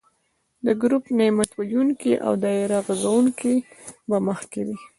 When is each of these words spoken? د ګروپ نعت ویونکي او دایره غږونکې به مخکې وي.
د 0.65 0.67
ګروپ 0.81 1.05
نعت 1.17 1.51
ویونکي 1.59 2.13
او 2.25 2.33
دایره 2.43 2.79
غږونکې 2.87 3.55
به 4.09 4.17
مخکې 4.27 4.61
وي. 4.67 4.77